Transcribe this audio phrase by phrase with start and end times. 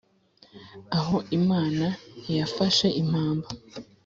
[0.97, 1.87] aho imana
[2.21, 3.47] ntiyafashe impamba